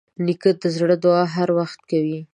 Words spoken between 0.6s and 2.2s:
د زړه دعا هر وخت کوي.